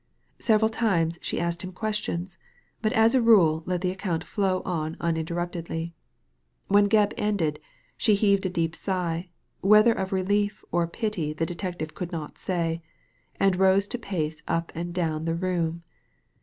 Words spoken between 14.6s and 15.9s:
and down the room.